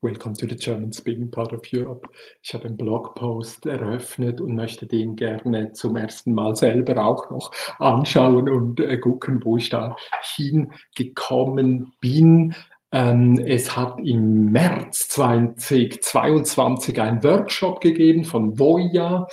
[0.00, 2.08] Welcome to the German Speaking Part of Europe.
[2.40, 7.50] Ich habe einen Blogpost eröffnet und möchte den gerne zum ersten Mal selber auch noch
[7.80, 9.96] anschauen und äh, gucken, wo ich da
[10.36, 12.54] hingekommen bin.
[12.92, 19.26] Ähm, es hat im März 2022 einen Workshop gegeben von Voya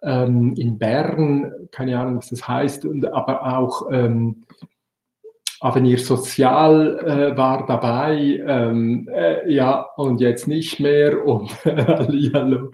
[0.00, 3.82] ähm, in Bern, keine Ahnung, was das heißt, aber auch
[5.60, 11.24] ähm, Avenir Sozial äh, war dabei, ähm, äh, ja, und jetzt nicht mehr.
[11.24, 12.70] Und hallo.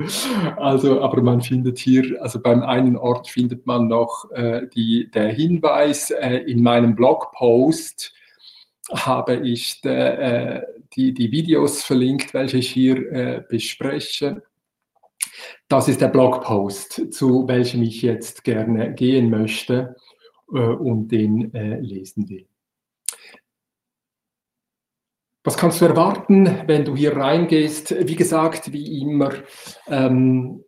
[0.56, 5.28] Also, aber man findet hier, also beim einen Ort findet man noch äh, die, der
[5.28, 8.12] Hinweis, äh, in meinem Blogpost
[8.92, 10.62] habe ich de, äh,
[10.94, 14.42] die, die Videos verlinkt, welche ich hier äh, bespreche.
[15.68, 19.96] Das ist der Blogpost, zu welchem ich jetzt gerne gehen möchte
[20.46, 22.46] und den lesen will.
[25.46, 27.94] Was kannst du erwarten, wenn du hier reingehst?
[28.08, 29.30] Wie gesagt, wie immer,
[29.88, 30.64] ähm,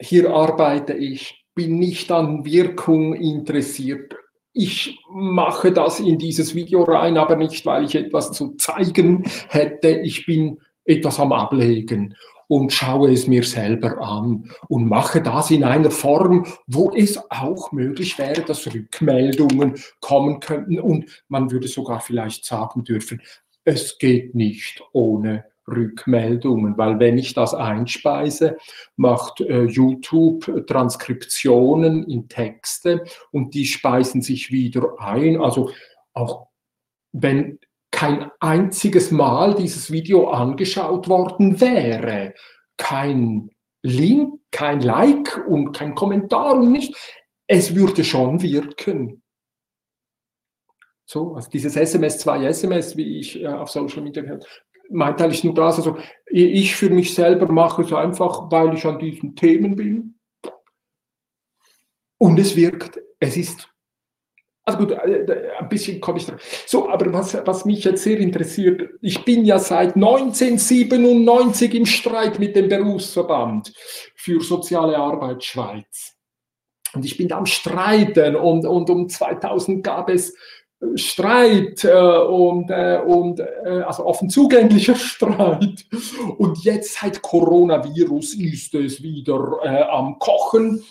[0.00, 4.16] hier arbeite ich, bin nicht an Wirkung interessiert.
[4.52, 9.90] Ich mache das in dieses Video rein, aber nicht, weil ich etwas zu zeigen hätte.
[9.90, 12.16] Ich bin etwas am Ablegen
[12.48, 17.72] und schaue es mir selber an und mache das in einer Form, wo es auch
[17.72, 23.20] möglich wäre, dass Rückmeldungen kommen könnten und man würde sogar vielleicht sagen dürfen,
[23.64, 28.56] es geht nicht ohne Rückmeldungen, weil wenn ich das einspeise,
[28.96, 35.40] macht äh, YouTube Transkriptionen in Texte und die speisen sich wieder ein.
[35.40, 35.70] Also
[36.12, 36.46] auch
[37.12, 37.58] wenn
[37.90, 42.34] kein einziges Mal dieses Video angeschaut worden wäre,
[42.76, 43.50] kein
[43.82, 46.94] Link, kein Like und kein Kommentar und nicht,
[47.46, 49.22] es würde schon wirken.
[51.08, 55.44] So, also dieses SMS, zwei SMS, wie ich äh, auf Social Media gehört, meint eigentlich
[55.44, 59.76] nur das, also ich für mich selber mache es einfach, weil ich an diesen Themen
[59.76, 60.18] bin.
[62.18, 63.68] Und es wirkt, es ist
[64.66, 66.40] also gut, äh, ein bisschen komme ich drauf.
[66.66, 72.40] So, aber was, was mich jetzt sehr interessiert, ich bin ja seit 1997 im Streit
[72.40, 73.72] mit dem Berufsverband
[74.16, 76.16] für soziale Arbeit Schweiz.
[76.94, 80.30] Und ich bin da am Streiten und, und um 2000 gab es
[80.80, 85.84] äh, Streit äh, und, äh, und äh, also offen zugänglicher Streit.
[86.38, 90.82] Und jetzt seit Coronavirus ist es wieder äh, am Kochen.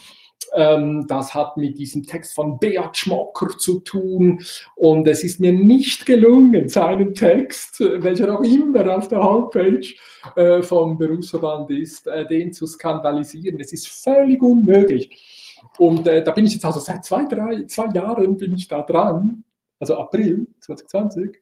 [0.54, 4.44] Ähm, das hat mit diesem Text von Beat Schmocker zu tun.
[4.76, 9.88] Und es ist mir nicht gelungen, seinen Text, welcher auch immer auf der Homepage
[10.36, 13.60] äh, vom Berufsverband ist, äh, den zu skandalisieren.
[13.60, 15.64] Es ist völlig unmöglich.
[15.78, 18.82] Und äh, da bin ich jetzt also seit zwei, drei, zwei Jahren bin ich da
[18.82, 19.44] dran,
[19.80, 21.42] also April 2020.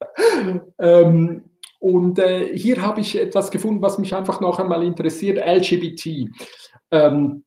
[0.78, 1.44] ähm,
[1.84, 6.30] und äh, hier habe ich etwas gefunden, was mich einfach noch einmal interessiert, LGBT.
[6.90, 7.43] Ähm,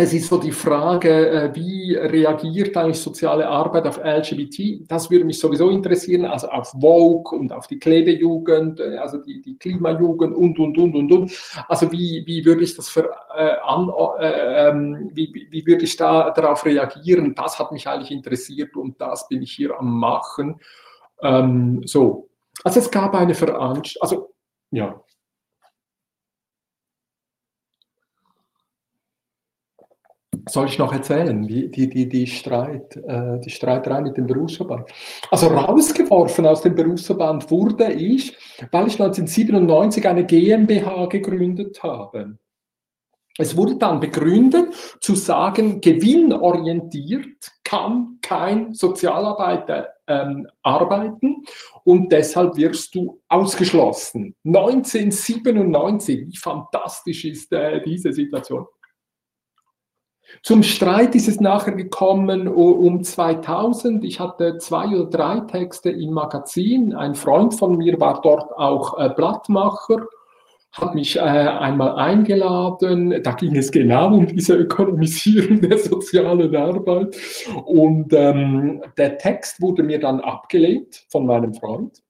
[0.00, 4.88] es ist so die Frage, äh, wie reagiert eigentlich soziale Arbeit auf LGBT?
[4.88, 9.42] Das würde mich sowieso interessieren, also auf Vogue und auf die Klebejugend, äh, also die,
[9.42, 11.32] die Klimajugend und, und, und, und, und.
[11.66, 15.96] Also wie, wie würde ich das für, äh, an, äh, ähm, wie, wie würde ich
[15.96, 17.34] da darauf reagieren?
[17.34, 20.60] Das hat mich eigentlich interessiert und das bin ich hier am machen.
[21.22, 22.28] Ähm, so,
[22.62, 24.34] also es gab eine Veranstaltung, also
[24.70, 25.02] ja,
[30.48, 34.88] soll ich noch erzählen, die, die, die, die, Streit, äh, die Streiterei mit dem Berufsverband.
[35.30, 38.36] Also rausgeworfen aus dem Berufsverband wurde ich,
[38.70, 42.38] weil ich 1997 eine GmbH gegründet habe.
[43.40, 51.44] Es wurde dann begründet, zu sagen, gewinnorientiert kann kein Sozialarbeiter ähm, arbeiten
[51.84, 54.34] und deshalb wirst du ausgeschlossen.
[54.44, 58.66] 1997, wie fantastisch ist äh, diese Situation.
[60.42, 64.04] Zum Streit ist es nachher gekommen um 2000.
[64.04, 66.94] Ich hatte zwei oder drei Texte im Magazin.
[66.94, 70.06] Ein Freund von mir war dort auch äh, Blattmacher,
[70.72, 73.20] hat mich äh, einmal eingeladen.
[73.22, 77.16] Da ging es genau um diese Ökonomisierung der sozialen Arbeit.
[77.64, 82.02] Und ähm, der Text wurde mir dann abgelehnt von meinem Freund.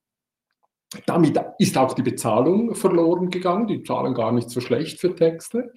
[1.05, 3.67] Damit ist auch die Bezahlung verloren gegangen.
[3.67, 5.71] Die zahlen gar nicht so schlecht für Texte.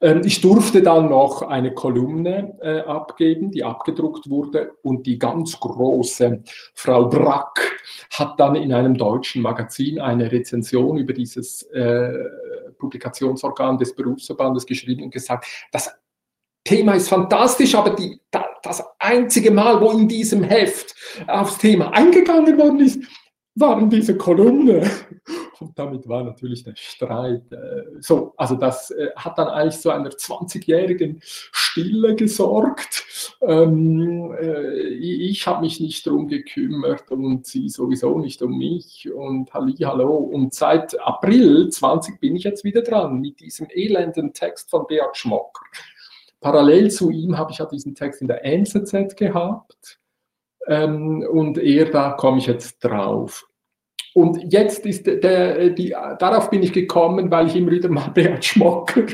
[0.00, 5.58] Ähm, ich durfte dann noch eine Kolumne äh, abgeben, die abgedruckt wurde und die ganz
[5.58, 6.42] große
[6.74, 7.80] Frau Brack
[8.12, 12.12] hat dann in einem deutschen Magazin eine Rezension über dieses äh,
[12.78, 15.92] Publikationsorgan des Berufsverbandes geschrieben und gesagt, das
[16.64, 18.20] Thema ist fantastisch, aber die,
[18.62, 20.94] das einzige Mal, wo in diesem Heft
[21.26, 23.02] aufs Thema eingegangen worden ist,
[23.54, 24.88] waren diese Kolumne.
[25.60, 28.34] Und damit war natürlich der Streit äh, so.
[28.36, 33.04] Also das äh, hat dann eigentlich zu einer 20-jährigen Stille gesorgt.
[33.40, 39.10] Ähm, äh, ich habe mich nicht darum gekümmert und sie sowieso nicht um mich.
[39.12, 40.14] Und halli, hallo.
[40.14, 45.16] Und seit April 20 bin ich jetzt wieder dran mit diesem elenden Text von Beat
[45.16, 45.64] Schmocker.
[46.40, 49.98] Parallel zu ihm habe ich ja diesen Text in der NZZ gehabt.
[50.66, 53.48] Ähm, und er, da komme ich jetzt drauf.
[54.18, 58.44] Und jetzt ist der, die, darauf bin ich gekommen, weil ich immer wieder mal Beat
[58.44, 59.06] Schmocker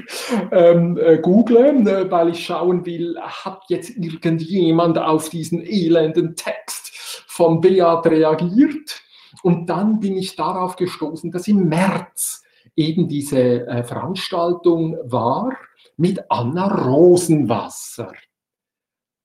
[0.50, 7.22] ähm, äh, google, äh, weil ich schauen will, hat jetzt irgendjemand auf diesen elenden Text
[7.26, 9.02] von Beat reagiert?
[9.42, 12.42] Und dann bin ich darauf gestoßen, dass im März
[12.74, 15.54] eben diese äh, Veranstaltung war
[15.98, 18.10] mit Anna Rosenwasser.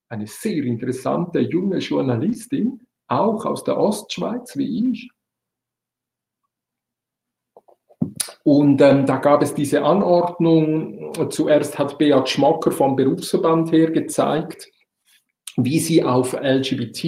[0.09, 5.09] Eine sehr interessante junge Journalistin, auch aus der Ostschweiz wie ich.
[8.43, 11.13] Und ähm, da gab es diese Anordnung.
[11.29, 14.67] Zuerst hat Beat Schmocker vom Berufsverband her gezeigt,
[15.57, 17.05] wie sie auf LGBT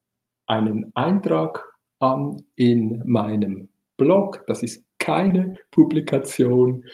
[0.45, 1.70] einen Eintrag
[2.01, 4.43] an in meinem Blog.
[4.47, 6.85] Das ist keine Publikation.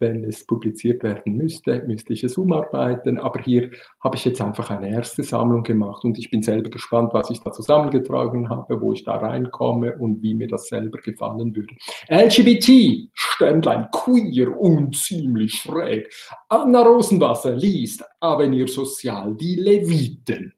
[0.00, 3.16] Wenn es publiziert werden müsste, müsste ich es umarbeiten.
[3.18, 3.70] Aber hier
[4.00, 7.40] habe ich jetzt einfach eine erste Sammlung gemacht und ich bin selber gespannt, was ich
[7.40, 11.74] da zusammengetragen habe, wo ich da reinkomme und wie mir das selber gefallen würde.
[12.08, 16.12] LGBT, Ständlein, queer und ziemlich schräg.
[16.48, 20.52] Anna Rosenwasser liest Avenir Sozial, die Leviten.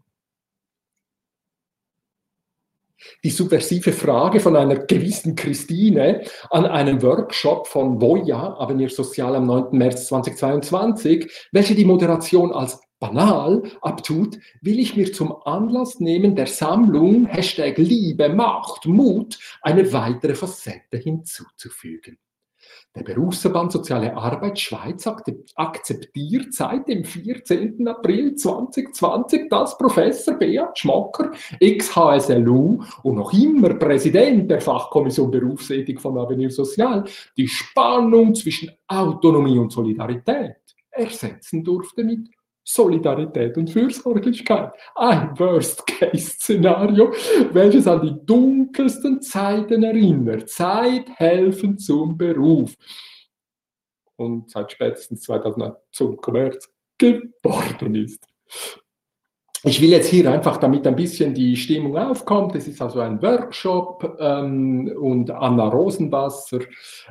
[3.24, 9.46] Die subversive Frage von einer gewissen Christine an einem Workshop von Voya, Avenir Sozial am
[9.46, 9.76] 9.
[9.76, 16.46] März 2022, welche die Moderation als banal abtut, will ich mir zum Anlass nehmen, der
[16.46, 22.18] Sammlung Hashtag Liebe, Macht, Mut eine weitere Facette hinzuzufügen.
[22.96, 25.06] Der Berufsverband Soziale Arbeit Schweiz
[25.54, 27.86] akzeptiert seit dem 14.
[27.86, 36.16] April 2020, dass Professor Beat Schmocker, ex-HSLU und noch immer Präsident der Fachkommission Berufsethik von
[36.16, 37.04] Avenir Sozial,
[37.36, 40.56] die Spannung zwischen Autonomie und Solidarität
[40.90, 42.30] ersetzen durfte mit
[42.68, 44.72] Solidarität und Fürsorglichkeit.
[44.96, 47.12] Ein Worst-Case-Szenario,
[47.52, 50.50] welches an die dunkelsten Zeiten erinnert.
[50.50, 52.74] Zeit helfen zum Beruf.
[54.16, 56.68] Und seit spätestens 2000 zum Kommerz
[56.98, 58.26] geworden ist.
[59.68, 63.20] Ich will jetzt hier einfach, damit ein bisschen die Stimmung aufkommt, es ist also ein
[63.20, 66.60] Workshop ähm, und Anna Rosenwasser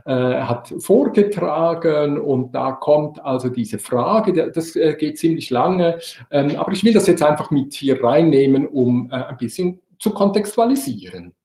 [0.05, 2.17] äh, hat vorgetragen.
[2.17, 5.99] Und da kommt also diese Frage, das äh, geht ziemlich lange,
[6.31, 10.11] ähm, aber ich will das jetzt einfach mit hier reinnehmen, um äh, ein bisschen zu
[10.11, 11.35] kontextualisieren.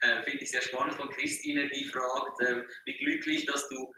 [0.00, 3.92] Äh, Finde ich sehr spannend von Christine, die fragt, ähm, wie glücklich, dass du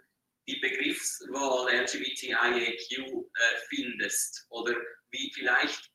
[0.49, 4.47] die Begriffswahl LGBTIAQ äh, findest?
[4.51, 4.75] Oder
[5.11, 5.91] wie vielleicht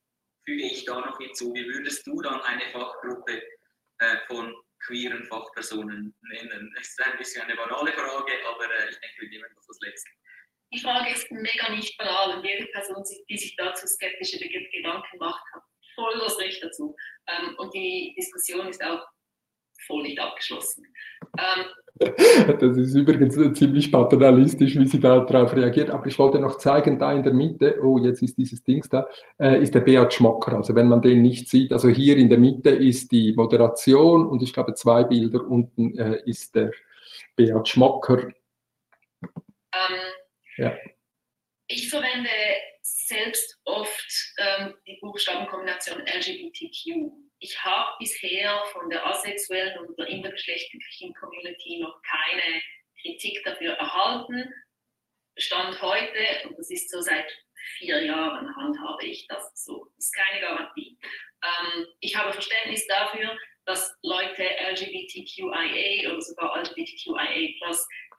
[0.45, 3.41] füge ich da noch hinzu, wie würdest du dann eine Fachgruppe
[3.99, 4.53] äh, von
[4.85, 6.73] queeren Fachpersonen nennen?
[6.75, 9.79] Das ist ein bisschen eine banale Frage, aber äh, ich denke, wir nehmen das als
[9.81, 10.11] letztes.
[10.73, 15.43] Die Frage ist mega nicht banal und jede Person, die sich dazu skeptische Gedanken macht,
[15.53, 15.63] hat
[15.95, 16.95] voll das Recht dazu.
[17.27, 19.05] Ähm, und die Diskussion ist auch
[19.85, 20.85] voll nicht abgeschlossen.
[21.37, 21.65] Ähm,
[22.59, 25.89] das ist übrigens ziemlich paternalistisch, wie sie darauf reagiert.
[25.89, 29.07] Aber ich wollte noch zeigen, da in der Mitte, oh, jetzt ist dieses Dings da,
[29.39, 30.57] äh, ist der Beat Schmocker.
[30.57, 34.41] Also wenn man den nicht sieht, also hier in der Mitte ist die Moderation und
[34.41, 36.71] ich glaube zwei Bilder unten äh, ist der
[37.35, 38.29] Beat Schmocker.
[39.21, 39.99] Ähm,
[40.57, 40.73] ja.
[41.67, 42.29] Ich verwende
[43.11, 47.11] selbst oft ähm, die Buchstabenkombination LGBTQ.
[47.39, 52.61] Ich habe bisher von der asexuellen und der intergeschlechtlichen Community noch keine
[53.01, 54.53] Kritik dafür erhalten.
[55.37, 57.29] Stand heute, und das ist so seit
[57.77, 59.91] vier Jahren, handhabe ich das so.
[59.95, 60.97] Das ist keine Garantie.
[61.43, 67.57] Ähm, ich habe Verständnis dafür, dass Leute LGBTQIA oder sogar LGBTQIA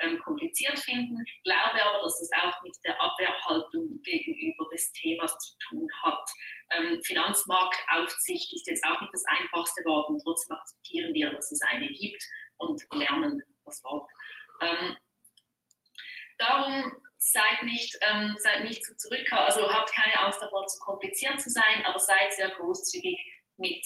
[0.00, 5.56] ähm, kompliziert finden, glaube aber, dass es auch mit der Abwehrhaltung gegenüber des Themas zu
[5.68, 6.30] tun hat.
[6.70, 11.62] Ähm, Finanzmarktaufsicht ist jetzt auch nicht das einfachste Wort und trotzdem akzeptieren wir, dass es
[11.62, 12.22] eine gibt
[12.56, 14.10] und lernen das Wort.
[14.60, 14.96] Ähm,
[16.38, 21.40] darum seid nicht, ähm, seid nicht zu zurück, also habt keine Angst davor, zu kompliziert
[21.40, 23.18] zu sein, aber seid sehr großzügig
[23.56, 23.84] mit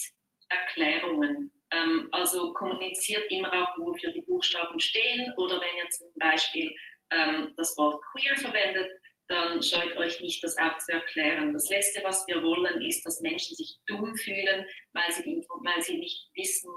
[0.49, 1.51] Erklärungen.
[1.71, 6.73] Ähm, also kommuniziert immer auch, wofür die Buchstaben stehen oder wenn ihr zum Beispiel
[7.11, 8.89] ähm, das Wort queer verwendet,
[9.27, 11.53] dann scheut euch nicht, das auch zu erklären.
[11.53, 15.97] Das Letzte, was wir wollen, ist, dass Menschen sich dumm fühlen, weil sie, weil sie
[15.97, 16.71] nicht wissen,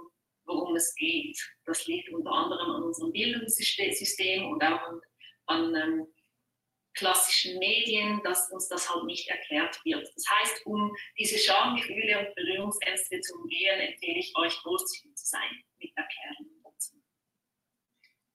[0.45, 1.38] worum es geht.
[1.64, 5.00] Das liegt unter anderem an unserem Bildungssystem und auch an,
[5.47, 6.07] an ähm,
[6.95, 10.07] klassischen Medien, dass uns das halt nicht erklärt wird.
[10.14, 15.62] Das heißt, um diese Schamgefühle und Berührungsängste zu umgehen, empfehle ich euch, großzügig zu sein
[15.78, 17.00] mit Erklärungen dazu.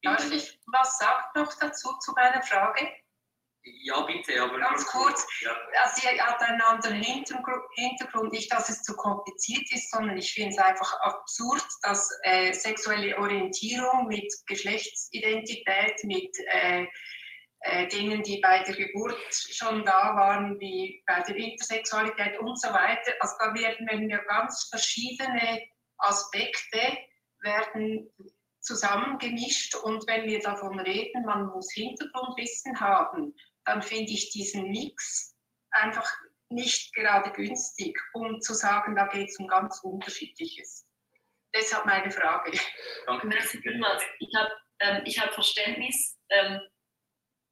[0.04, 2.90] Darf ich was sagen noch dazu zu meiner Frage?
[3.66, 5.26] Ja, bitte, aber ganz kurz.
[5.42, 5.52] Ja.
[5.84, 10.52] Also, sie hat einen anderen Hintergrund, nicht, dass es zu kompliziert ist, sondern ich finde
[10.52, 16.86] es einfach absurd, dass äh, sexuelle Orientierung mit Geschlechtsidentität, mit äh,
[17.62, 22.70] äh, Dingen, die bei der Geburt schon da waren, wie bei der Intersexualität und so
[22.70, 23.14] weiter.
[23.20, 25.64] Also da werden ja ganz verschiedene
[25.98, 26.98] Aspekte
[27.42, 28.12] werden
[28.62, 35.36] zusammengemischt und wenn wir davon reden, man muss Hintergrundwissen haben, dann finde ich diesen Mix
[35.72, 36.10] einfach
[36.50, 40.88] nicht gerade günstig, um zu sagen, da geht es um ganz Unterschiedliches.
[41.54, 42.58] Deshalb meine Frage.
[43.08, 43.28] Danke.
[43.28, 44.04] Merci vielmals.
[44.20, 46.18] Ich habe ähm, hab Verständnis.
[46.30, 46.60] Ähm,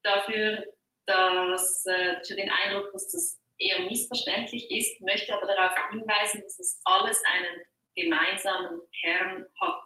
[0.03, 0.65] dafür,
[1.05, 6.59] dass äh, für den Eindruck, dass das eher missverständlich ist, möchte aber darauf hinweisen, dass
[6.59, 7.61] es alles einen
[7.95, 9.83] gemeinsamen Kern hat.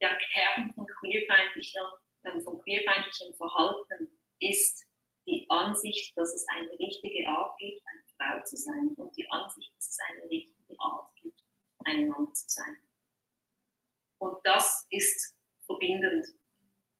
[0.00, 1.86] Der Kern von queerfeindlichem,
[2.24, 4.84] äh, von queerfeindlichem Verhalten ist
[5.26, 9.72] die Ansicht, dass es eine richtige Art gibt, eine Frau zu sein und die Ansicht,
[9.76, 11.42] dass es eine richtige Art gibt,
[11.84, 12.76] ein Mann zu sein.
[14.18, 15.36] Und das ist
[15.66, 16.26] verbindend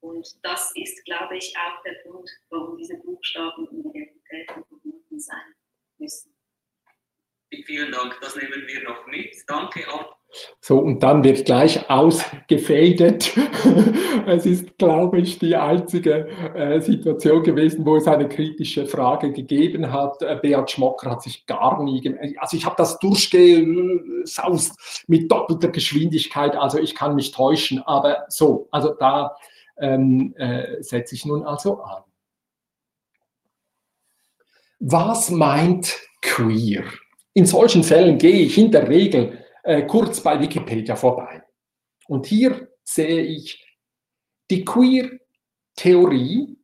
[0.00, 5.54] und das ist, glaube ich, auch der Grund, warum diese Buchstaben und Identitäten verbunden sein
[5.98, 6.34] müssen.
[7.64, 9.36] Vielen Dank, das nehmen wir noch mit.
[9.46, 10.21] Danke auch.
[10.60, 13.32] So, und dann wird gleich ausgefadet.
[14.26, 19.92] es ist, glaube ich, die einzige äh, Situation gewesen, wo es eine kritische Frage gegeben
[19.92, 20.22] hat.
[20.22, 22.02] Äh, Beat Schmocker hat sich gar nie,
[22.38, 28.68] also ich habe das durchgesaust mit doppelter Geschwindigkeit, also ich kann mich täuschen, aber so,
[28.70, 29.36] also da
[29.78, 32.02] ähm, äh, setze ich nun also an.
[34.78, 36.84] Was meint queer?
[37.34, 41.42] In solchen Fällen gehe ich in der Regel äh, kurz bei Wikipedia vorbei.
[42.09, 43.64] Und hier sehe ich,
[44.50, 46.57] die Queer-Theorie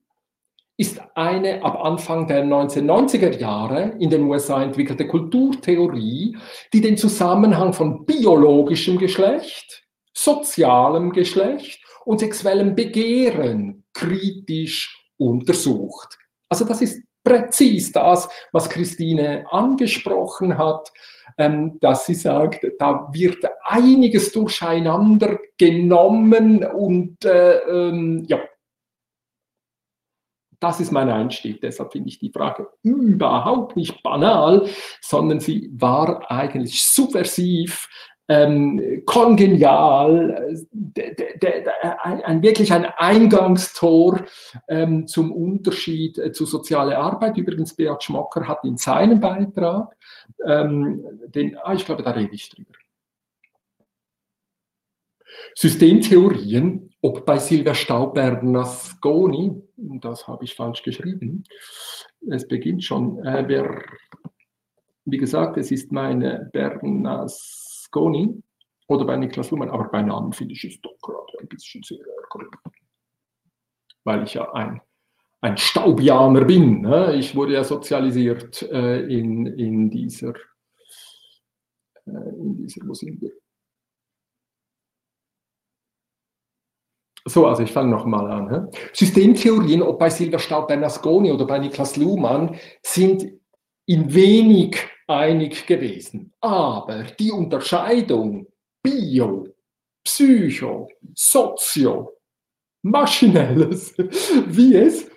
[0.77, 6.37] ist eine ab Anfang der 1990er Jahre in den USA entwickelte Kulturtheorie,
[6.73, 16.17] die den Zusammenhang von biologischem Geschlecht, sozialem Geschlecht und sexuellem Begehren kritisch untersucht.
[16.49, 20.93] Also das ist präzis das, was Christine angesprochen hat,
[21.37, 28.41] ähm, dass sie sagt, da wird einiges durcheinander genommen und äh, ähm, ja,
[30.61, 31.61] das ist mein Einstieg.
[31.61, 34.69] Deshalb finde ich die Frage überhaupt nicht banal,
[35.01, 37.89] sondern sie war eigentlich subversiv
[38.29, 41.65] ähm, kongenial, de,
[42.03, 44.25] ein, wirklich ein Eingangstor
[44.69, 47.39] ähm, zum Unterschied äh, zu sozialer Arbeit.
[47.39, 49.97] Übrigens, Beat Schmocker hat in seinem Beitrag,
[50.47, 51.05] ähm,
[51.35, 52.73] den, ah, ich glaube, da rede ich drüber.
[55.55, 61.45] Systemtheorien, ob bei Silvia Stauber-Nasconi, das habe ich falsch geschrieben,
[62.29, 63.83] es beginnt schon, äh, wer,
[65.05, 66.51] wie gesagt, es ist meine
[67.91, 68.43] Bernasconi
[68.89, 71.99] oder bei Niklas Luhmann, aber bei Namen finde ich es doch gerade ein bisschen sehr
[71.99, 72.51] ärgerlich,
[74.05, 74.81] weil ich ja ein,
[75.41, 76.83] ein Staubianer bin.
[76.83, 77.15] Ne?
[77.17, 80.35] Ich wurde ja sozialisiert äh, in, in dieser,
[82.07, 83.33] äh, in dieser, wo sind wir?
[87.27, 88.49] So, also ich fange nochmal an.
[88.49, 88.79] He?
[88.95, 93.38] Systemtheorien, ob bei Silvia Staub Bernasconi oder bei Niklas Luhmann, sind
[93.89, 94.77] in wenig
[95.07, 96.33] einig gewesen.
[96.41, 98.47] Aber die Unterscheidung
[98.83, 99.49] Bio,
[100.05, 102.13] Psycho, Sozio,
[102.83, 103.95] Maschinelles,
[104.47, 105.11] wie es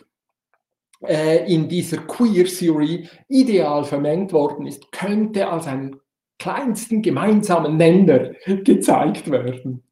[1.06, 6.00] äh, in dieser Queer Theory ideal vermengt worden ist, könnte als einen
[6.40, 9.84] kleinsten gemeinsamen Nenner gezeigt werden.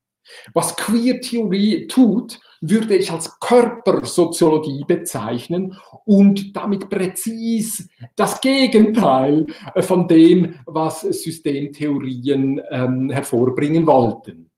[0.53, 10.07] Was Queer-Theorie tut, würde ich als Körpersoziologie bezeichnen und damit präzis das Gegenteil äh, von
[10.07, 14.49] dem, was Systemtheorien ähm, hervorbringen wollten.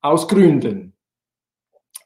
[0.00, 0.94] Aus Gründen.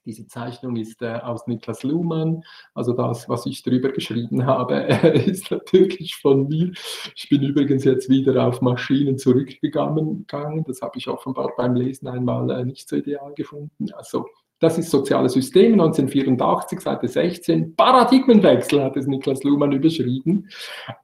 [0.06, 2.44] Diese Zeichnung ist äh, aus Niklas Luhmann.
[2.74, 4.74] Also das, was ich drüber geschrieben habe,
[5.26, 6.72] ist natürlich von mir.
[7.16, 10.26] Ich bin übrigens jetzt wieder auf Maschinen zurückgegangen.
[10.66, 13.92] Das habe ich offenbar beim Lesen einmal äh, nicht so ideal gefunden.
[13.94, 14.26] Also
[14.64, 17.76] das ist Soziale Systeme 1984, Seite 16.
[17.76, 20.48] Paradigmenwechsel hat es Niklas Luhmann überschrieben.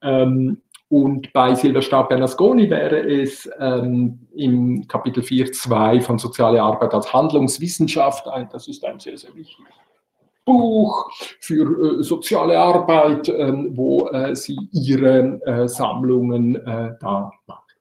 [0.02, 7.12] Ähm, und bei Silverstab Bernasconi wäre es ähm, im Kapitel 4.2 von Soziale Arbeit als
[7.12, 9.74] Handlungswissenschaft, ein, das ist ein sehr, sehr wichtiges
[10.46, 17.76] Buch für äh, soziale Arbeit, äh, wo äh, sie ihre äh, Sammlungen äh, da macht.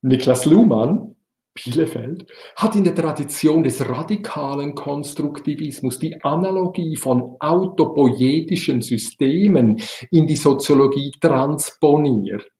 [0.00, 1.16] Niklas Luhmann
[1.62, 10.36] Bielefeld, hat in der Tradition des radikalen Konstruktivismus die Analogie von autopoietischen Systemen in die
[10.36, 12.50] Soziologie transponiert.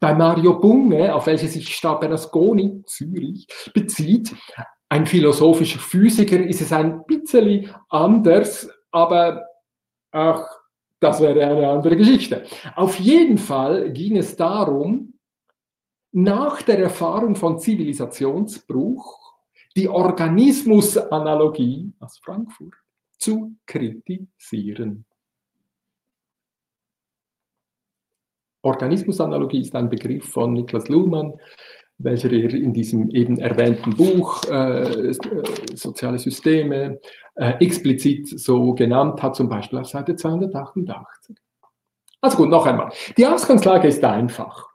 [0.00, 4.34] Bei Mario Bunge, auf welche sich Stabenasconi, Zürich, bezieht,
[4.88, 9.46] ein philosophischer Physiker, ist es ein bisschen anders, aber
[10.10, 10.44] ach,
[11.00, 12.44] das wäre eine andere Geschichte.
[12.74, 15.17] Auf jeden Fall ging es darum,
[16.12, 19.34] nach der Erfahrung von Zivilisationsbruch
[19.76, 22.74] die Organismusanalogie aus Frankfurt
[23.18, 25.04] zu kritisieren.
[28.62, 31.34] Organismusanalogie ist ein Begriff von Niklas Luhmann,
[31.98, 35.12] welcher er in diesem eben erwähnten Buch äh,
[35.74, 37.00] Soziale Systeme
[37.34, 41.36] äh, explizit so genannt hat, zum Beispiel auf Seite 288.
[42.20, 42.90] Also gut, noch einmal.
[43.16, 44.68] Die Ausgangslage ist einfach.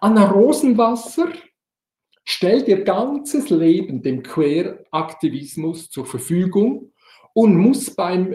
[0.00, 1.28] Anna Rosenwasser
[2.24, 6.92] stellt ihr ganzes Leben dem Queer-Aktivismus zur Verfügung
[7.34, 8.34] und muss beim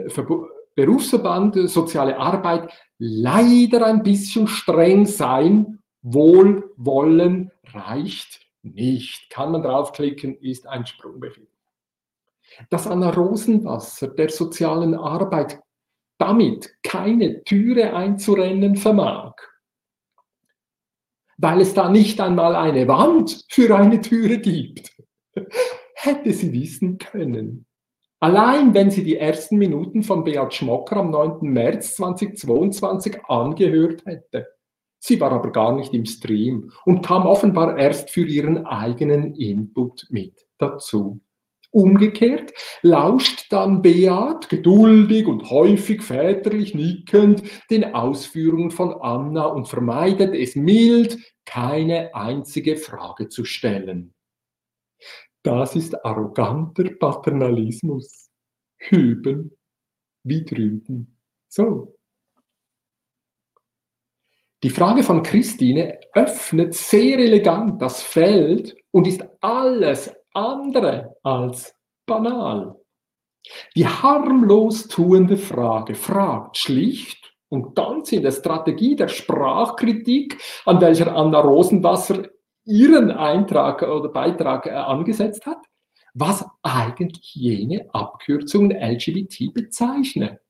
[0.75, 5.79] Berufsverband Soziale Arbeit leider ein bisschen streng sein.
[6.01, 9.29] Wohlwollen reicht nicht.
[9.29, 11.47] Kann man draufklicken, ist ein Sprungbefehl.
[12.69, 15.59] Dass Anna Rosenwasser der sozialen Arbeit
[16.17, 19.33] damit keine Türe einzurennen vermag,
[21.37, 24.91] weil es da nicht einmal eine Wand für eine Türe gibt.
[25.93, 27.65] Hätte sie wissen können.
[28.19, 31.51] Allein wenn sie die ersten Minuten von Beat Schmocker am 9.
[31.51, 34.47] März 2022 angehört hätte.
[34.99, 40.07] Sie war aber gar nicht im Stream und kam offenbar erst für ihren eigenen Input
[40.09, 41.21] mit dazu.
[41.71, 50.33] Umgekehrt lauscht dann Beat geduldig und häufig väterlich nickend den Ausführungen von Anna und vermeidet
[50.33, 54.13] es mild, keine einzige Frage zu stellen.
[55.43, 58.29] Das ist arroganter Paternalismus.
[58.79, 59.57] Hüben
[60.23, 61.17] wie drüben.
[61.47, 61.97] So.
[64.63, 71.73] Die Frage von Christine öffnet sehr elegant das Feld und ist alles andere als
[72.05, 72.79] banal.
[73.75, 81.15] Die harmlos tuende Frage fragt schlicht und ganz in der Strategie der Sprachkritik, an welcher
[81.15, 82.27] Anna Rosenwasser
[82.65, 85.59] ihren Eintrag oder Beitrag äh, angesetzt hat,
[86.13, 90.41] was eigentlich jene Abkürzungen LGBT bezeichnet.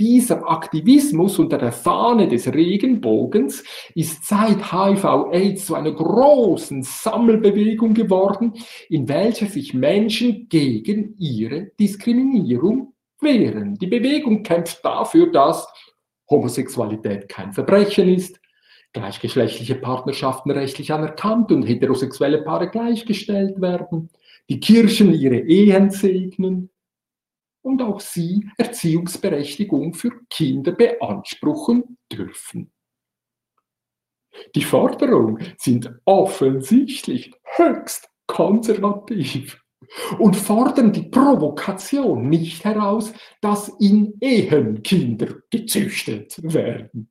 [0.00, 3.62] Dieser Aktivismus unter der Fahne des Regenbogens
[3.94, 8.54] ist seit HIV-AIDS zu einer großen Sammelbewegung geworden,
[8.88, 13.74] in welcher sich Menschen gegen ihre Diskriminierung wehren.
[13.74, 15.68] Die Bewegung kämpft dafür, dass
[16.30, 18.40] Homosexualität kein Verbrechen ist,
[18.94, 24.08] gleichgeschlechtliche Partnerschaften rechtlich anerkannt und heterosexuelle Paare gleichgestellt werden,
[24.48, 26.70] die Kirchen ihre Ehen segnen
[27.62, 32.72] und auch sie Erziehungsberechtigung für Kinder beanspruchen dürfen.
[34.54, 39.60] Die Forderungen sind offensichtlich höchst konservativ
[40.18, 47.08] und fordern die Provokation nicht heraus, dass in Ehen Kinder gezüchtet werden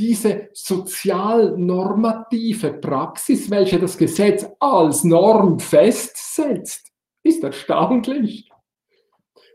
[0.00, 6.90] diese sozialnormative Praxis, welche das Gesetz als Norm festsetzt,
[7.22, 8.49] ist erstaunlich.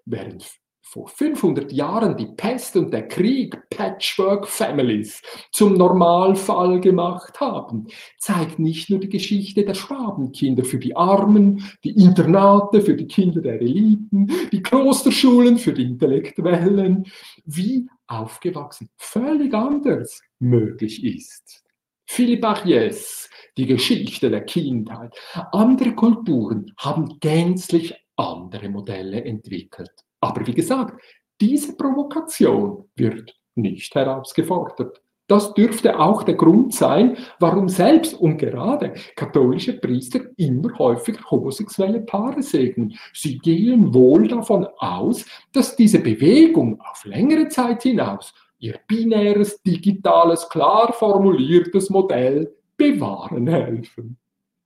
[0.06, 0.46] Während
[0.88, 7.88] vor 500 Jahren die Pest und der Krieg Patchwork Families zum Normalfall gemacht haben,
[8.20, 13.42] zeigt nicht nur die Geschichte der Schwabenkinder für die Armen, die Internate für die Kinder
[13.42, 17.06] der Eliten, die Klosterschulen für die Intellektuellen,
[17.46, 21.64] wie aufgewachsen völlig anders möglich ist.
[22.08, 25.16] Philippe Ariès, die Geschichte der Kindheit.
[25.52, 29.92] Andere Kulturen haben gänzlich andere Modelle entwickelt.
[30.20, 31.02] Aber wie gesagt,
[31.40, 35.02] diese Provokation wird nicht herausgefordert.
[35.28, 42.02] Das dürfte auch der Grund sein, warum selbst und gerade katholische Priester immer häufiger homosexuelle
[42.02, 42.96] Paare segnen.
[43.12, 50.48] Sie gehen wohl davon aus, dass diese Bewegung auf längere Zeit hinaus ihr binäres, digitales,
[50.48, 54.18] klar formuliertes Modell bewahren helfen.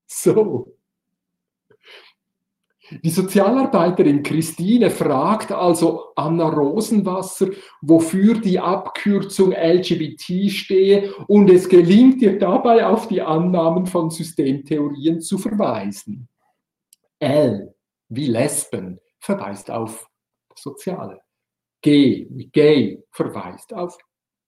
[0.08, 0.79] So.
[3.04, 7.49] Die Sozialarbeiterin Christine fragt also Anna Rosenwasser,
[7.82, 15.21] wofür die Abkürzung LGBT stehe und es gelingt ihr dabei auf die Annahmen von Systemtheorien
[15.21, 16.28] zu verweisen.
[17.19, 17.75] L
[18.10, 20.10] wie Lesben verweist auf
[20.49, 21.21] das Soziale.
[21.82, 23.97] G wie gay verweist auf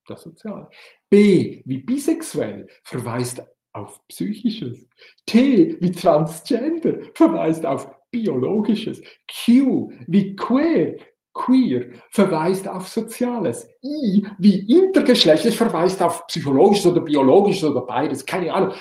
[0.07, 0.67] das Soziale.
[1.09, 4.87] B wie bisexuell verweist auf psychisches.
[5.25, 9.01] T wie transgender verweist auf biologisches.
[9.27, 10.97] Q wie queer,
[11.33, 13.67] queer verweist auf soziales.
[13.83, 18.73] I wie intergeschlechtlich verweist auf psychologisches oder biologisches oder beides, keine Ahnung.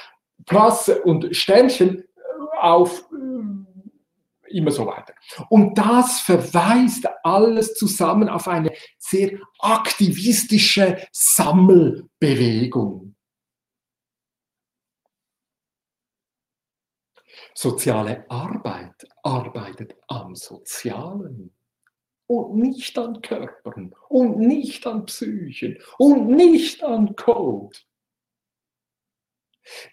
[0.46, 2.04] Plus und Sternchen
[2.60, 5.14] auf äh, immer so weiter.
[5.48, 13.09] Und das verweist alles zusammen auf eine sehr aktivistische Sammelbewegung.
[17.62, 21.52] Soziale Arbeit arbeitet am Sozialen
[22.26, 27.76] und nicht an Körpern und nicht an Psychen und nicht an Code.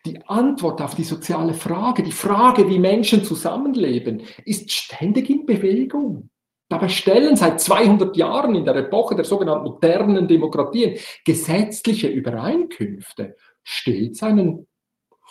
[0.06, 6.30] Die Antwort auf die soziale Frage, die Frage, wie Menschen zusammenleben, ist ständig in Bewegung.
[6.70, 14.24] Dabei stellen seit 200 Jahren in der Epoche der sogenannten modernen Demokratien gesetzliche Übereinkünfte stets
[14.24, 14.68] einen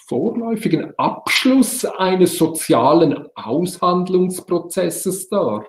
[0.07, 5.67] vorläufigen Abschluss eines sozialen Aushandlungsprozesses dar.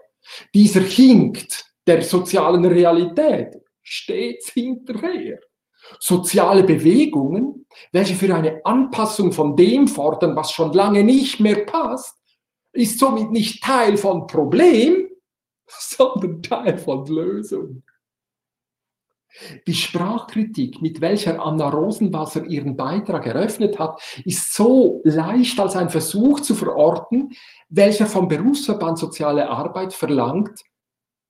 [0.53, 5.39] Dieser hinkt der sozialen Realität stets hinterher.
[5.99, 12.17] Soziale Bewegungen, welche für eine Anpassung von dem fordern, was schon lange nicht mehr passt,
[12.73, 15.09] ist somit nicht Teil von Problem,
[15.67, 17.83] sondern Teil von Lösung.
[19.67, 25.89] Die Sprachkritik, mit welcher Anna Rosenwasser ihren Beitrag eröffnet hat, ist so leicht als ein
[25.89, 27.33] Versuch zu verorten,
[27.69, 30.63] welcher vom Berufsverband Soziale Arbeit verlangt,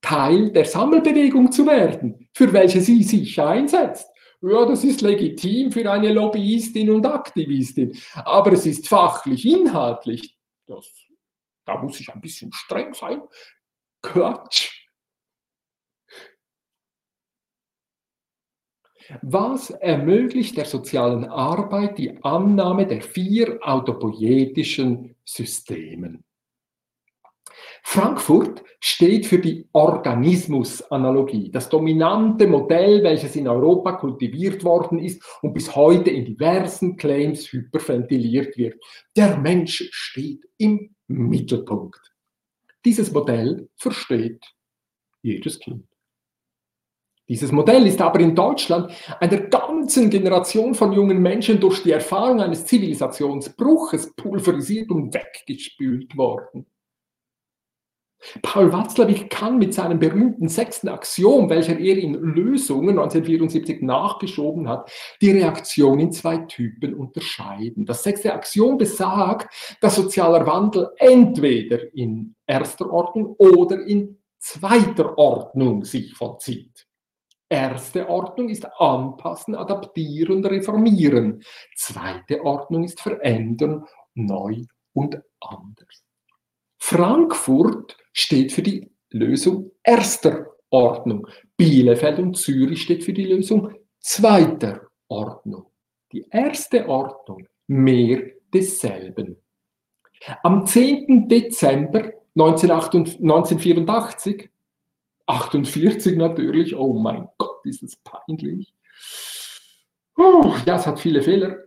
[0.02, 4.08] Teil der Sammelbewegung zu werden, für welche sie sich einsetzt.
[4.42, 10.88] Ja, das ist legitim für eine Lobbyistin und Aktivistin, aber es ist fachlich, inhaltlich, das,
[11.66, 13.22] da muss ich ein bisschen streng sein,
[14.04, 14.77] Quatsch.
[19.22, 26.24] Was ermöglicht der sozialen Arbeit die Annahme der vier autopoietischen Systemen?
[27.84, 35.54] Frankfurt steht für die Organismusanalogie, das dominante Modell, welches in Europa kultiviert worden ist und
[35.54, 38.76] bis heute in diversen Claims hyperventiliert wird.
[39.16, 42.14] Der Mensch steht im Mittelpunkt.
[42.84, 44.44] Dieses Modell versteht
[45.22, 45.87] jedes Kind.
[47.30, 52.40] Dieses Modell ist aber in Deutschland einer ganzen Generation von jungen Menschen durch die Erfahrung
[52.40, 56.66] eines Zivilisationsbruches pulverisiert und weggespült worden.
[58.42, 64.92] Paul Watzlawick kann mit seinem berühmten sechsten Axiom, welcher er in Lösungen 1974 nachgeschoben hat,
[65.22, 67.86] die Reaktion in zwei Typen unterscheiden.
[67.86, 75.84] Das sechste Axiom besagt, dass sozialer Wandel entweder in erster Ordnung oder in zweiter Ordnung
[75.84, 76.87] sich vollzieht.
[77.50, 81.44] Erste Ordnung ist anpassen, adaptieren, reformieren.
[81.76, 86.04] Zweite Ordnung ist verändern, neu und anders.
[86.78, 91.28] Frankfurt steht für die Lösung erster Ordnung.
[91.56, 95.68] Bielefeld und Zürich steht für die Lösung zweiter Ordnung.
[96.12, 99.38] Die erste Ordnung, mehr desselben.
[100.44, 101.28] Am 10.
[101.28, 104.50] Dezember 1984,
[105.28, 108.74] 48 natürlich, oh mein Gott, ist das peinlich.
[110.18, 111.64] Uh, ja, es hat viele Fehler.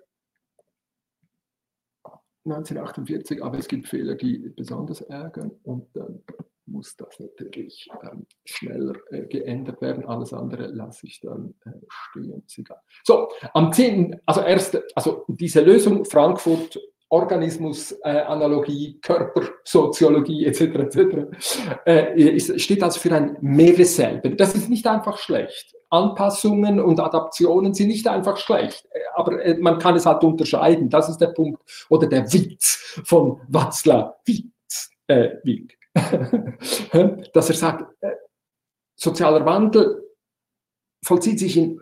[2.45, 6.23] 1948, aber es gibt Fehler, die besonders ärgern und dann
[6.67, 10.07] muss das natürlich ähm, schneller äh, geändert werden.
[10.07, 12.43] Alles andere lasse ich dann äh, stehen.
[13.05, 16.79] So, am 10., also erste, also diese Lösung Frankfurt
[17.11, 20.61] Organismus-Analogie, äh, Körpersoziologie etc.
[20.61, 20.99] etc.
[21.85, 24.37] Äh, steht also für ein mehr desselben.
[24.37, 25.75] Das ist nicht einfach schlecht.
[25.91, 30.89] Anpassungen und Adaptionen sind nicht einfach schlecht, äh, aber man kann es halt unterscheiden.
[30.89, 35.77] Das ist der Punkt oder der Witz von Watzlaw Witz, äh, Wick.
[37.33, 37.93] dass er sagt,
[38.95, 40.09] sozialer Wandel
[41.05, 41.81] vollzieht sich in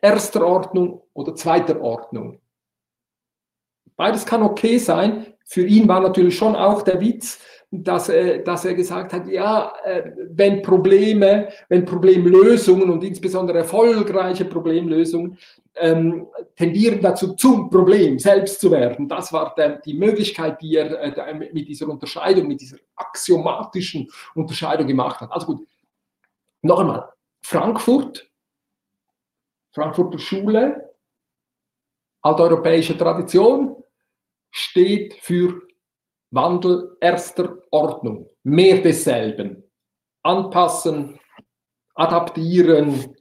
[0.00, 2.40] erster Ordnung oder zweiter Ordnung.
[4.00, 5.26] Beides kann okay sein.
[5.44, 7.38] Für ihn war natürlich schon auch der Witz,
[7.70, 8.10] dass,
[8.46, 15.36] dass er gesagt hat, ja, äh, wenn Probleme, wenn Problemlösungen und insbesondere erfolgreiche Problemlösungen
[15.74, 19.06] ähm, tendieren dazu, zum Problem selbst zu werden.
[19.06, 24.86] Das war der, die Möglichkeit, die er äh, mit dieser Unterscheidung, mit dieser axiomatischen Unterscheidung
[24.86, 25.30] gemacht hat.
[25.30, 25.68] Also gut,
[26.62, 27.06] noch einmal,
[27.42, 28.30] Frankfurt,
[29.72, 30.90] Frankfurter Schule,
[32.22, 33.76] alteuropäische Tradition,
[34.50, 35.62] steht für
[36.30, 39.64] Wandel erster Ordnung, mehr desselben,
[40.22, 41.18] anpassen,
[41.94, 43.16] adaptieren.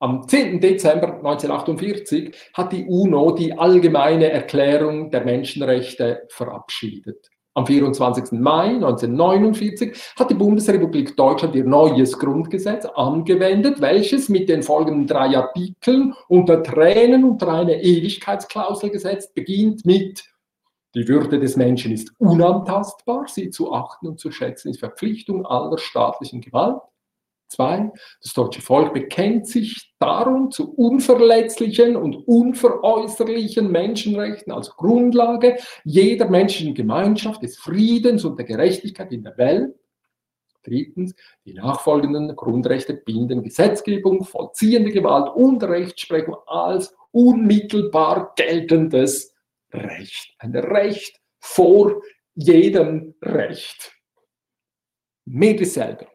[0.00, 0.60] Am 10.
[0.60, 7.28] Dezember 1948 hat die UNO die allgemeine Erklärung der Menschenrechte verabschiedet.
[7.58, 8.38] Am 24.
[8.38, 15.36] Mai 1949 hat die Bundesrepublik Deutschland ihr neues Grundgesetz angewendet, welches mit den folgenden drei
[15.36, 20.24] Artikeln unter Tränen unter eine Ewigkeitsklausel gesetzt beginnt mit
[20.94, 25.78] die Würde des Menschen ist unantastbar, sie zu achten und zu schätzen ist Verpflichtung aller
[25.78, 26.80] staatlichen Gewalt.
[27.48, 27.90] Zwei,
[28.22, 36.74] das deutsche Volk bekennt sich darum zu unverletzlichen und unveräußerlichen Menschenrechten als Grundlage jeder menschlichen
[36.74, 39.74] Gemeinschaft, des Friedens und der Gerechtigkeit in der Welt.
[40.62, 41.14] Drittens,
[41.46, 49.34] die nachfolgenden Grundrechte binden Gesetzgebung, vollziehende Gewalt und Rechtsprechung als unmittelbar geltendes
[49.72, 50.34] Recht.
[50.38, 52.02] Ein Recht vor
[52.34, 53.92] jedem Recht.
[55.24, 56.06] Mehr dasselbe.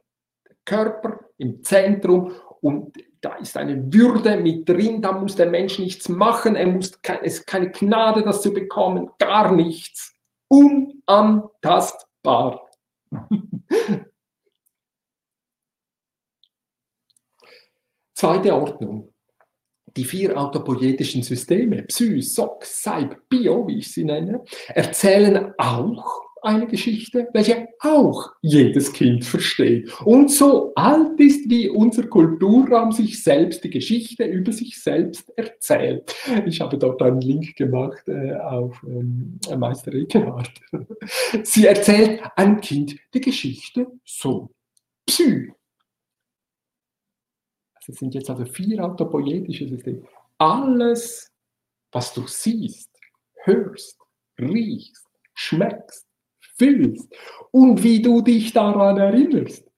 [0.65, 6.09] Körper im Zentrum und da ist eine Würde mit drin, da muss der Mensch nichts
[6.09, 6.91] machen, er muss
[7.23, 10.15] es ist keine Gnade, das zu bekommen, gar nichts.
[10.47, 12.69] Unantastbar.
[18.13, 19.13] Zweite Ordnung
[19.95, 26.67] die vier autopoietischen Systeme, Psy, Sok, Saib, Bio, wie ich sie nenne, erzählen auch eine
[26.67, 33.63] Geschichte, welche auch jedes Kind versteht und so alt ist, wie unser Kulturraum sich selbst
[33.63, 36.15] die Geschichte über sich selbst erzählt.
[36.45, 40.51] Ich habe dort einen Link gemacht äh, auf ähm, Meister Eckhardt.
[41.43, 44.49] Sie erzählt einem Kind die Geschichte so.
[45.05, 45.51] Psy,
[47.85, 50.03] das sind jetzt also vier autopoietische Systeme.
[50.37, 51.31] Alles,
[51.91, 52.89] was du siehst,
[53.43, 53.99] hörst,
[54.39, 56.07] riechst, schmeckst,
[56.55, 57.13] fühlst
[57.51, 59.69] und wie du dich daran erinnerst,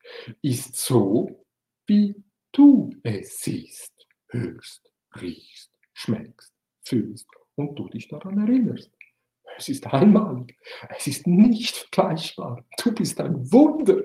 [0.42, 1.46] ist so,
[1.88, 2.16] wie
[2.52, 8.92] du es siehst, hörst, riechst, schmeckst, fühlst und du dich daran erinnerst.
[9.58, 10.58] Es ist einmalig.
[10.98, 12.66] Es ist nicht vergleichbar.
[12.84, 14.04] Du bist ein Wunder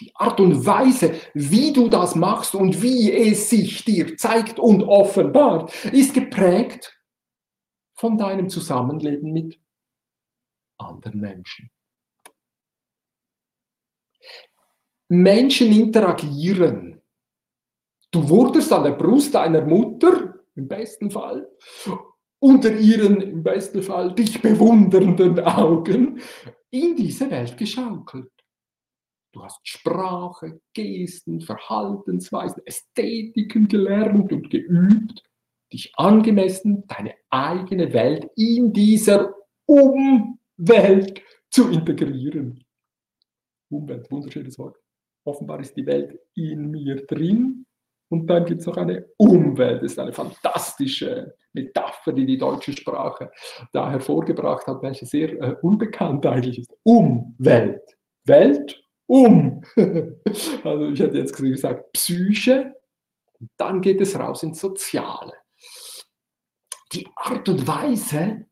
[0.00, 4.82] die Art und Weise, wie du das machst und wie es sich dir zeigt und
[4.82, 7.00] offenbart, ist geprägt
[7.94, 9.58] von deinem Zusammenleben mit
[10.78, 11.70] anderen Menschen.
[15.08, 17.00] Menschen interagieren.
[18.10, 21.48] Du wurdest an der Brust deiner Mutter, im besten Fall,
[22.38, 26.20] unter ihren, im besten Fall, dich bewundernden Augen
[26.70, 28.30] in diese Welt geschaukelt.
[29.32, 35.22] du hast Sprache, Gesten, Verhaltensweisen, Ästhetiken gelernt und geübt,
[35.72, 39.34] dich angemessen deine eigene Welt in dieser
[40.58, 42.64] Umwelt zu integrieren.
[43.70, 44.76] Umwelt, wunderschönes Wort.
[45.24, 47.66] Offenbar ist die Welt in mir drin
[48.08, 49.82] und dann gibt es noch eine Umwelt.
[49.82, 53.30] Das ist eine fantastische Metapher, die die deutsche Sprache
[53.72, 56.72] da hervorgebracht hat, welche sehr äh, unbekannt eigentlich ist.
[56.84, 57.82] Umwelt.
[58.24, 59.62] Welt um.
[60.64, 62.74] also ich hätte jetzt gesagt Psyche.
[63.38, 65.34] Und dann geht es raus ins Soziale.
[66.92, 68.45] Die Art und Weise,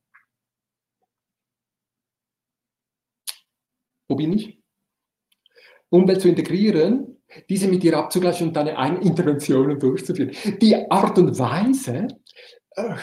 [4.08, 4.58] wo bin ich?
[5.90, 7.14] Umwelt zu integrieren,
[7.48, 10.32] diese mit ihr abzugleichen und deine eigenen Interventionen durchzuführen.
[10.60, 12.08] Die Art und Weise,
[12.70, 12.94] äh,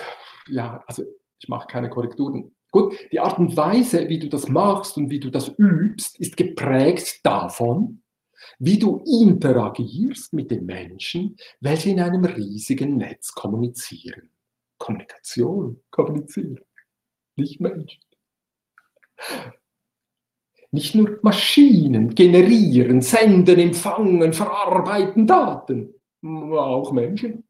[0.48, 1.04] ja, also
[1.40, 2.56] ich mache keine Korrekturen.
[2.72, 6.38] Gut, die Art und Weise, wie du das machst und wie du das übst, ist
[6.38, 8.02] geprägt davon,
[8.60, 14.30] wie du interagierst mit den Menschen, welche in einem riesigen Netz kommunizieren.
[14.78, 16.60] Kommunikation, kommunizieren,
[17.36, 18.02] nicht Menschen.
[20.72, 27.44] Nicht nur Maschinen generieren, senden, empfangen, verarbeiten Daten, auch Menschen.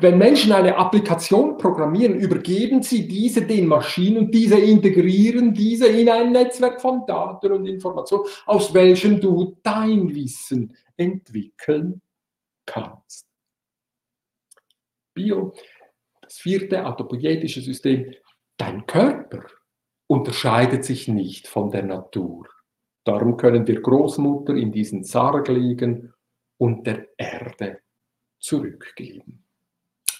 [0.00, 6.30] Wenn Menschen eine Applikation programmieren, übergeben sie diese den Maschinen diese integrieren diese in ein
[6.30, 12.00] Netzwerk von Daten und Informationen, aus welchem du dein Wissen entwickeln
[12.66, 13.26] kannst.
[15.12, 15.52] Bio,
[16.20, 18.14] das vierte autopoietische System,
[18.56, 19.46] dein Körper
[20.08, 22.48] unterscheidet sich nicht von der Natur.
[23.04, 26.12] Darum können wir Großmutter in diesen Sarg liegen
[26.58, 27.80] und der Erde
[28.40, 29.44] zurückgeben.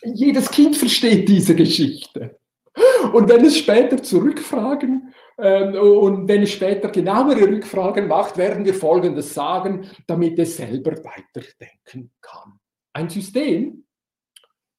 [0.02, 2.38] Jedes Kind versteht diese Geschichte.
[3.12, 8.74] Und wenn es später zurückfragen äh, und wenn es später genauere Rückfragen macht, werden wir
[8.74, 12.60] Folgendes sagen, damit es selber weiterdenken kann.
[12.92, 13.84] Ein System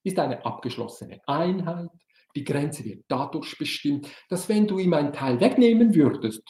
[0.02, 1.90] ist eine abgeschlossene Einheit,
[2.34, 6.42] die Grenze wird dadurch bestimmt, dass wenn du ihm ein Teil wegnehmen würdest,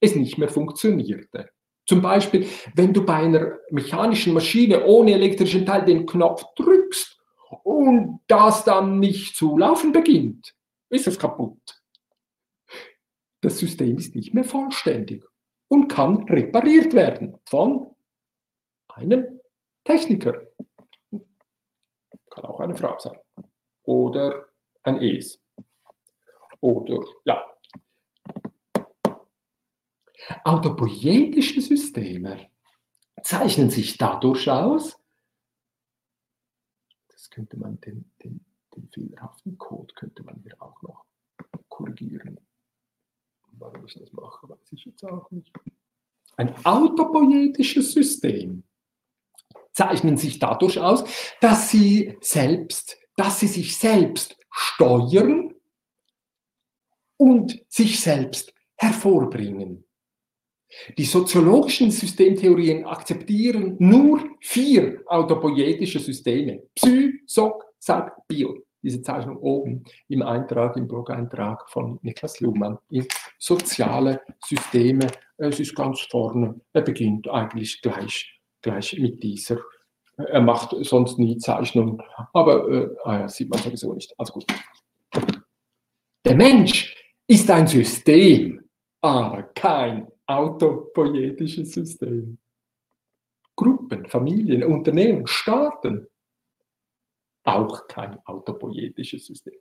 [0.00, 1.50] es nicht mehr funktionierte.
[1.86, 7.16] Zum Beispiel, wenn du bei einer mechanischen Maschine ohne elektrischen Teil den Knopf drückst
[7.62, 10.54] und das dann nicht zu laufen beginnt,
[10.90, 11.82] ist es kaputt.
[13.40, 15.24] Das System ist nicht mehr vollständig
[15.68, 17.94] und kann repariert werden von
[18.88, 19.40] einem
[19.84, 20.42] Techniker.
[22.30, 23.18] Kann auch eine Frau sein.
[23.84, 24.45] Oder
[24.86, 25.40] ein Es.
[26.60, 27.44] Oder ja.
[30.44, 32.50] Autopoietische Systeme
[33.22, 34.98] zeichnen sich dadurch aus,
[37.08, 38.44] das könnte man den, den,
[38.74, 41.04] den fehlerhaften Code könnte man hier auch noch
[41.68, 42.40] korrigieren.
[43.52, 45.52] Warum ich das mache, weiß ich jetzt auch nicht.
[46.36, 48.64] Ein autopoietisches System
[49.72, 51.04] zeichnen sich dadurch aus,
[51.40, 55.54] dass sie selbst, dass sie sich selbst steuern
[57.16, 59.86] und sich selbst hervorbringen.
[60.98, 66.62] Die soziologischen Systemtheorien akzeptieren nur vier autopoietische Systeme.
[66.74, 68.58] Psy, Soc, Sag, Bio.
[68.82, 73.06] Diese Zeichnung oben im Eintrag, im Blog-Eintrag von Niklas Luhmann in
[73.38, 75.06] soziale Systeme.
[75.38, 79.58] Es ist ganz vorne, er beginnt eigentlich gleich, gleich mit dieser.
[80.16, 82.02] Er macht sonst nie Zeichnungen,
[82.32, 84.14] aber äh, ah ja, sieht man sowieso nicht.
[84.18, 84.46] Also gut.
[86.24, 88.64] Der Mensch ist ein System,
[89.02, 92.38] aber kein autopoietisches System.
[93.54, 96.08] Gruppen, Familien, Unternehmen, Staaten.
[97.44, 99.54] Auch kein autopoietisches System.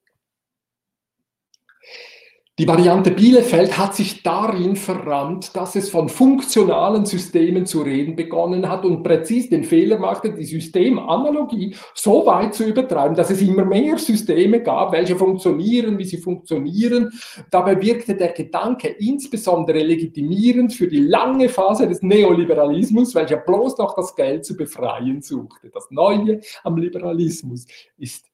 [2.57, 8.69] Die Variante Bielefeld hat sich darin verrannt, dass es von funktionalen Systemen zu reden begonnen
[8.69, 13.65] hat und präzis den Fehler machte, die Systemanalogie so weit zu übertreiben, dass es immer
[13.65, 17.11] mehr Systeme gab, welche funktionieren, wie sie funktionieren.
[17.51, 23.97] Dabei wirkte der Gedanke insbesondere legitimierend für die lange Phase des Neoliberalismus, welcher bloß noch
[23.97, 25.69] das Geld zu befreien suchte.
[25.71, 27.65] Das Neue am Liberalismus
[27.97, 28.27] ist,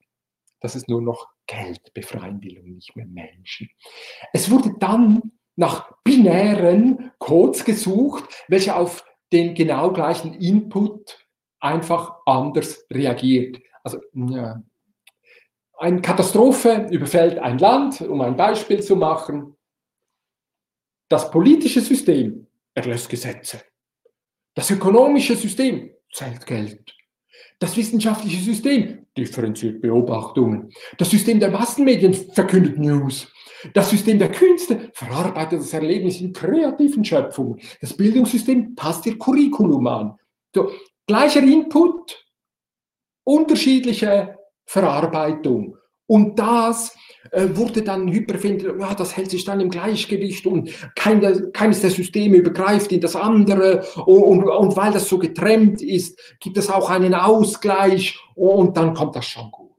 [0.59, 3.69] dass es nur noch Geld befreien will und nicht mehr Menschen.
[4.33, 11.27] Es wurde dann nach binären Codes gesucht, welche auf den genau gleichen Input
[11.59, 13.61] einfach anders reagiert.
[13.83, 14.61] Also ja.
[15.77, 19.55] eine Katastrophe überfällt ein Land, um ein Beispiel zu machen.
[21.09, 23.61] Das politische System erlässt Gesetze.
[24.53, 26.93] Das ökonomische System zählt Geld.
[27.59, 30.71] Das wissenschaftliche System differenziert Beobachtungen.
[30.97, 33.31] Das System der Massenmedien verkündet News.
[33.73, 37.59] Das System der Künste verarbeitet das Erlebnis in kreativen Schöpfungen.
[37.79, 40.15] Das Bildungssystem passt ihr Curriculum an.
[40.55, 40.71] So,
[41.05, 42.25] gleicher Input,
[43.23, 45.77] unterschiedliche Verarbeitung.
[46.07, 46.95] Und das
[47.31, 52.37] wurde dann hyperfindet, ja, das hält sich dann im Gleichgewicht und kein, keines der Systeme
[52.37, 56.89] übergreift in das andere und, und, und weil das so getrennt ist, gibt es auch
[56.89, 59.71] einen Ausgleich und dann kommt das schon gut.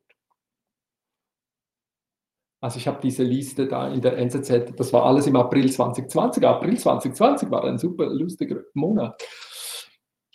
[2.62, 6.46] Also ich habe diese Liste da in der NZZ, das war alles im April 2020.
[6.46, 9.20] April 2020 war ein super lustiger Monat.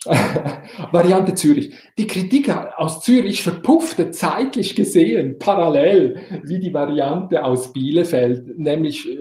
[0.92, 1.74] Variante Zürich.
[1.98, 9.18] Die Kritik aus Zürich verpuffte zeitlich gesehen parallel wie die Variante aus Bielefeld, nämlich äh,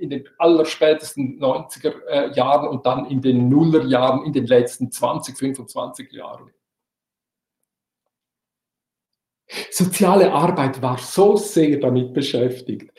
[0.00, 5.36] in den allerspätesten 90er äh, Jahren und dann in den Nullerjahren, in den letzten 20,
[5.36, 6.50] 25 Jahren.
[9.70, 12.90] Soziale Arbeit war so sehr damit beschäftigt,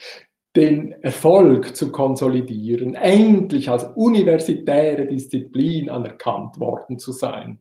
[0.59, 7.59] den Erfolg zu konsolidieren, endlich als universitäre Disziplin anerkannt worden zu sein.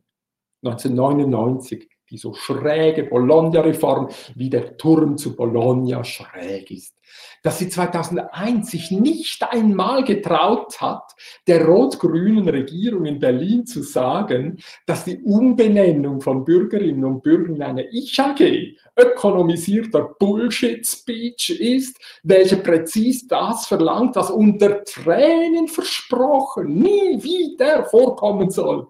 [0.63, 6.95] 1999 die so schräge Bologna-Reform, wie der Turm zu Bologna schräg ist.
[7.43, 11.13] Dass sie 2001 sich nicht einmal getraut hat,
[11.47, 17.63] der rot-grünen Regierung in Berlin zu sagen, dass die Umbenennung von Bürgerinnen und Bürgern in
[17.63, 27.85] eine Ich-AG ökonomisierter Bullshit-Speech ist, welche präzis das verlangt, was unter Tränen versprochen nie wieder
[27.85, 28.87] vorkommen soll.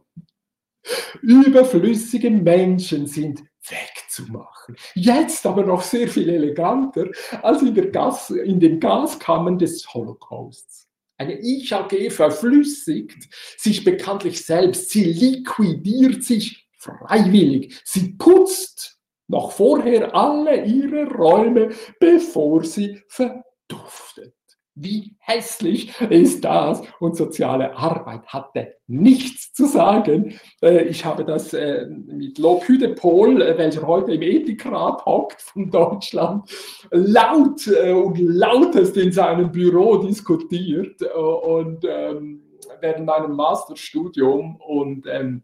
[1.21, 4.75] Überflüssige Menschen sind wegzumachen.
[4.95, 7.09] Jetzt aber noch sehr viel eleganter
[7.41, 10.87] als in, der Gas, in den Gaskammern des Holocausts.
[11.17, 18.98] Eine Ich-AG verflüssigt sich bekanntlich selbst, sie liquidiert sich freiwillig, sie putzt
[19.29, 21.69] noch vorher alle ihre Räume,
[21.99, 24.33] bevor sie verduftet.
[24.81, 26.81] Wie hässlich ist das?
[26.99, 30.39] Und soziale Arbeit hatte nichts zu sagen.
[30.61, 35.69] Äh, ich habe das äh, mit Lob Hüdepol, äh, welcher heute im Ethikrat hockt von
[35.69, 36.49] Deutschland,
[36.91, 42.41] laut und lautest in seinem Büro diskutiert und ähm,
[42.79, 45.43] während meinem Masterstudium und ähm,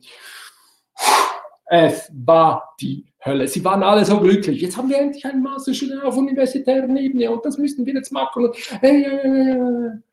[1.68, 3.48] es war die Hölle.
[3.48, 4.62] Sie waren alle so glücklich.
[4.62, 8.52] Jetzt haben wir endlich einen Masterstudent auf universitärer Ebene und das müssten wir jetzt machen.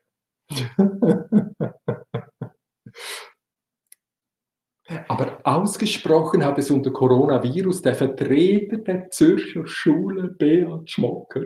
[5.07, 11.45] Aber ausgesprochen hat es unter Coronavirus der Vertreter der Zürcher Schule, Beat Schmocker,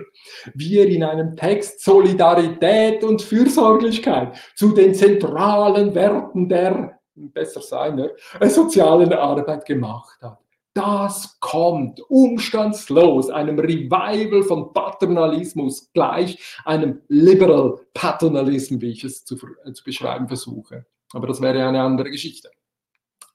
[0.54, 8.10] wie er in einem Text Solidarität und Fürsorglichkeit zu den zentralen Werten der besser seiner
[8.40, 10.40] äh, sozialen Arbeit gemacht hat.
[10.74, 19.36] Das kommt umstandslos einem Revival von Paternalismus gleich einem Liberal Paternalism, wie ich es zu,
[19.66, 20.86] äh, zu beschreiben versuche.
[21.14, 22.52] Aber das wäre eine andere Geschichte.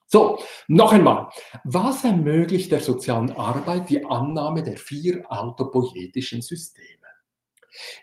[0.07, 1.31] So, noch einmal.
[1.65, 7.02] Was ermöglicht der sozialen Arbeit die Annahme der vier autopoietischen Systeme?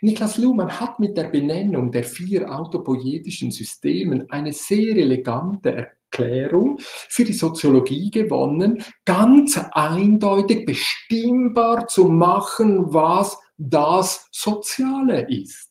[0.02, 7.24] Niklas Luhmann hat mit der Benennung der vier autopoietischen Systemen eine sehr elegante Erklärung für
[7.24, 15.70] die Soziologie gewonnen, ganz eindeutig bestimmbar zu machen, was das Soziale ist.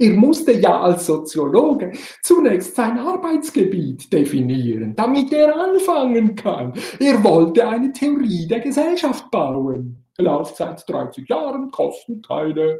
[0.00, 1.92] Er musste ja als Soziologe
[2.22, 6.72] zunächst sein Arbeitsgebiet definieren, damit er anfangen kann.
[7.00, 10.04] Er wollte eine Theorie der Gesellschaft bauen.
[10.16, 12.78] Laufzeit 30 Jahren, Kosten keine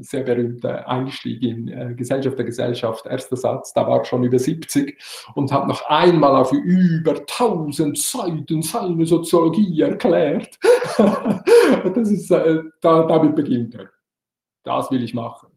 [0.00, 4.98] sehr berühmter Einstieg in äh, Gesellschaft der Gesellschaft, erster Satz, da war schon über 70
[5.34, 10.58] und hat noch einmal auf über 1000 Seiten seine Soziologie erklärt.
[11.94, 13.90] das ist, äh, da, damit beginnt er.
[14.64, 15.48] Das will ich machen.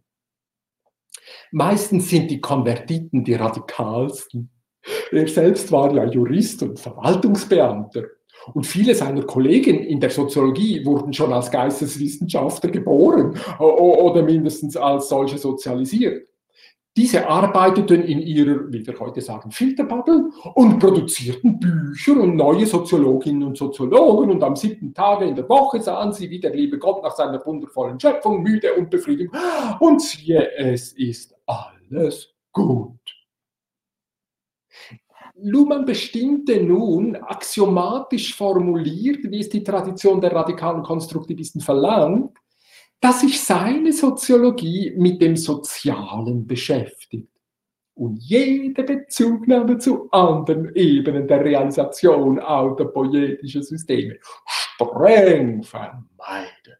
[1.51, 4.51] Meistens sind die Konvertiten die radikalsten.
[5.11, 8.03] Er selbst war ja Jurist und Verwaltungsbeamter.
[8.53, 15.09] Und viele seiner Kollegen in der Soziologie wurden schon als Geisteswissenschaftler geboren oder mindestens als
[15.09, 16.29] solche sozialisiert.
[16.97, 23.43] Diese arbeiteten in ihrer, wie wir heute sagen, Filterbubble und produzierten Bücher und neue Soziologinnen
[23.43, 24.31] und Soziologen.
[24.31, 27.45] Und am siebten Tage in der Woche sahen sie, wie der liebe Gott nach seiner
[27.45, 29.33] wundervollen Schöpfung müde und befriedigt.
[29.79, 32.99] Und siehe, es ist alles gut.
[35.41, 42.37] Luhmann bestimmte nun axiomatisch formuliert, wie es die Tradition der radikalen Konstruktivisten verlangt,
[42.99, 47.29] dass sich seine Soziologie mit dem Sozialen beschäftigt.
[47.99, 56.78] und jede Bezugnahme zu anderen Ebenen der Realisation autopoietischer Systeme streng vermeidet.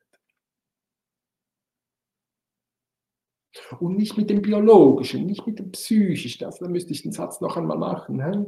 [3.80, 7.40] Und nicht mit dem biologischen, nicht mit dem psychischen, also da müsste ich den Satz
[7.40, 8.24] noch einmal machen.
[8.24, 8.46] He?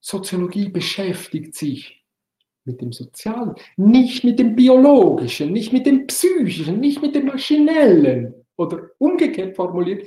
[0.00, 2.04] Soziologie beschäftigt sich
[2.64, 8.34] mit dem Sozialen, nicht mit dem Biologischen, nicht mit dem Psychischen, nicht mit dem Maschinellen.
[8.56, 10.06] Oder umgekehrt formuliert,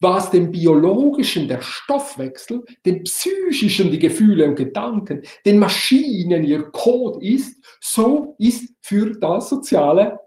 [0.00, 7.24] was dem Biologischen der Stoffwechsel, dem Psychischen die Gefühle und Gedanken, den Maschinen ihr Code
[7.24, 10.18] ist, so ist für das Soziale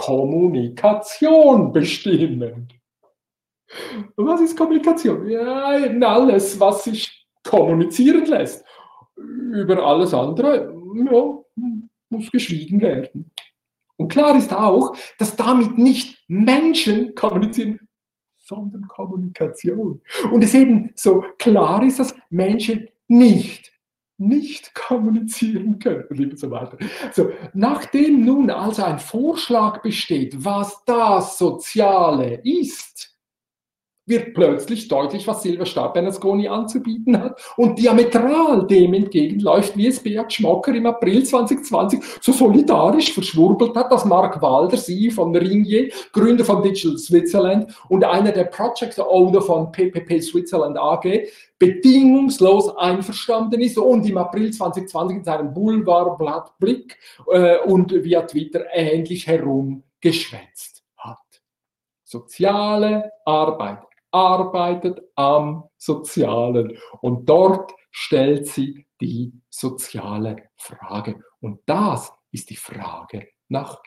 [0.00, 2.74] Kommunikation bestimmend.
[4.16, 5.28] Und was ist Kommunikation?
[5.28, 5.76] Ja,
[6.08, 8.64] alles, was sich kommunizieren lässt.
[9.16, 10.72] Über alles andere
[11.10, 11.44] ja,
[12.08, 13.30] muss geschwiegen werden.
[13.96, 17.78] Und klar ist auch, dass damit nicht Menschen kommunizieren,
[18.38, 20.00] sondern Kommunikation.
[20.32, 23.70] Und es eben so klar ist, dass Menschen nicht,
[24.20, 26.76] nicht kommunizieren können und so weiter.
[27.12, 33.09] So, nachdem nun also ein Vorschlag besteht, was das Soziale ist,
[34.10, 40.32] wird plötzlich deutlich, was Silverstar Bernasconi anzubieten hat und diametral dem entgegenläuft, wie es Beat
[40.32, 46.44] Schmocker im April 2020 so solidarisch verschwurbelt hat, dass Mark Walder, sie von Ringier, Gründer
[46.44, 53.78] von Digital Switzerland und einer der Project Owner von PPP Switzerland AG, bedingungslos einverstanden ist
[53.78, 56.52] und im April 2020 in seinem Boulevardblatt
[57.30, 61.18] äh, und via Twitter ähnlich herumgeschwätzt hat.
[62.02, 66.76] Soziale Arbeit arbeitet am Sozialen.
[67.00, 71.22] Und dort stellt sie die soziale Frage.
[71.40, 73.80] Und das ist die Frage nach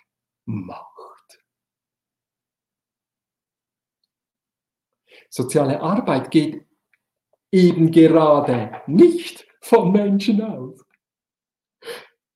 [0.45, 0.93] Macht.
[5.30, 6.65] Soziale Arbeit geht
[7.51, 10.84] eben gerade nicht vom Menschen aus.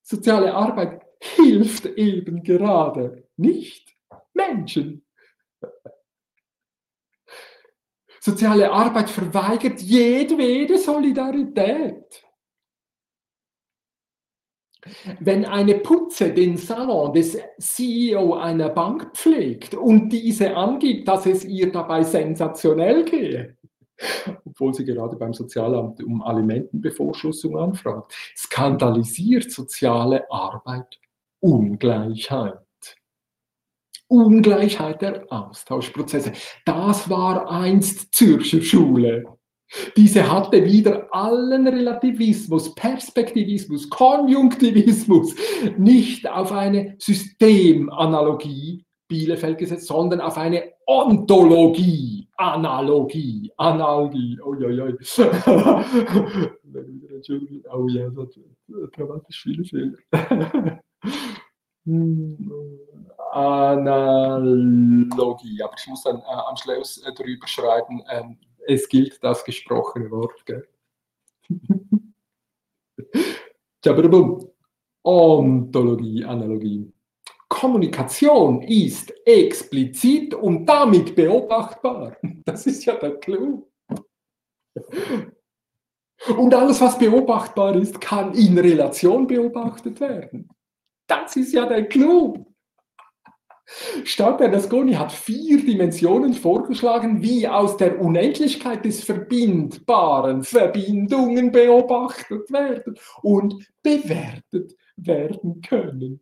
[0.02, 3.96] Soziale Arbeit hilft eben gerade nicht
[4.34, 5.06] Menschen.
[8.28, 12.26] Soziale Arbeit verweigert jedwede Solidarität.
[15.22, 21.46] Wenn eine Putze den Salon des CEO einer Bank pflegt und diese angibt, dass es
[21.46, 23.56] ihr dabei sensationell gehe,
[24.44, 31.00] obwohl sie gerade beim Sozialamt um Alimentenbevorschussung anfragt, skandalisiert soziale Arbeit
[31.40, 32.67] Ungleichheit.
[34.08, 36.34] Ungleichheit der Austauschprozesse.
[36.66, 39.26] Das war einst Zürcher Schule.
[39.98, 45.36] Diese hatte wieder allen Relativismus, Perspektivismus, Konjunktivismus
[45.78, 54.40] nicht auf eine Systemanalogie Bielefeld gesetzt, sondern auf eine Ontologie, Analogie, Analogie.
[54.44, 54.86] Oh, ja, ja.
[57.74, 58.40] oh ja, das
[58.94, 59.98] dramatisch viele Fehler.
[64.28, 65.62] Analogie.
[65.62, 70.10] Aber ich muss dann äh, am Schluss äh, drüber schreiben, ähm, es gilt das gesprochene
[70.12, 70.46] Wort.
[70.46, 70.68] Gell?
[75.04, 76.92] Ontologie, Analogie.
[77.48, 82.18] Kommunikation ist explizit und damit beobachtbar.
[82.46, 83.68] Das ist ja der Clou.
[86.38, 90.50] Und alles, was beobachtbar ist, kann in Relation beobachtet werden.
[91.08, 92.47] Das ist ja der Clou.
[94.06, 102.98] Stadt Bernasconi hat vier Dimensionen vorgeschlagen, wie aus der Unendlichkeit des Verbindbaren Verbindungen beobachtet werden
[103.22, 106.22] und bewertet werden können.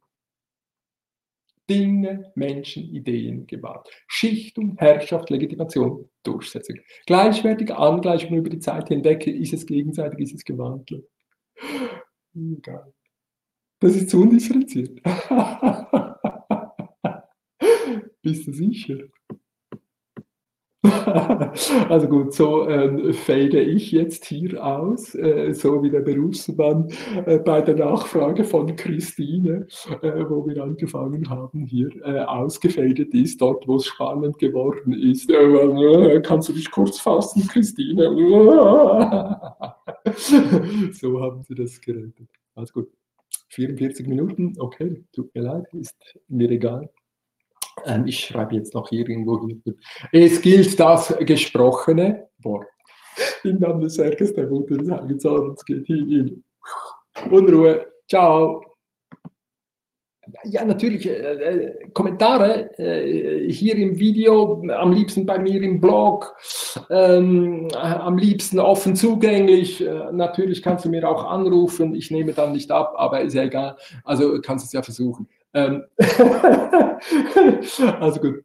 [1.70, 3.90] Dinge, Menschen, Ideen, Gewalt.
[4.08, 6.78] Schichtung, Herrschaft, Legitimation, Durchsetzung.
[7.06, 11.08] Gleichwertig, Angleichung über die Zeit hinweg, ist es gegenseitig, ist es gewandelt.
[12.36, 12.94] Egal.
[13.80, 15.02] Das ist zu undifferenziert.
[18.26, 18.98] Bist du sicher?
[21.90, 26.90] Also gut, so äh, fade ich jetzt hier aus, äh, so wie der Berufsmann
[27.26, 29.68] äh, bei der Nachfrage von Christine,
[30.02, 35.30] äh, wo wir angefangen haben, hier äh, ausgefadet ist, dort wo es spannend geworden ist.
[35.30, 38.06] Äh, kannst du dich kurz fassen, Christine?
[40.94, 42.28] so haben sie das geredet.
[42.56, 42.90] Also gut,
[43.50, 45.96] 44 Minuten, okay, tut mir leid, ist
[46.28, 46.90] mir egal.
[47.86, 49.62] Ähm, ich schreibe jetzt noch hier irgendwo hin.
[50.12, 52.68] Es gilt das gesprochene Wort.
[53.44, 56.44] Im Namen des Werkes der Mutter des Heiligen Zorns geht hin.
[57.32, 57.88] Unruhe.
[58.10, 58.62] Ciao.
[60.44, 61.08] Ja, natürlich.
[61.08, 66.36] Äh, äh, Kommentare äh, hier im Video, am liebsten bei mir im Blog,
[66.90, 69.86] ähm, am liebsten offen zugänglich.
[69.86, 71.94] Äh, natürlich kannst du mir auch anrufen.
[71.94, 73.78] Ich nehme dann nicht ab, aber ist ja egal.
[74.04, 75.28] Also kannst du es ja versuchen.
[75.56, 75.86] Ähm
[78.00, 78.44] also gut.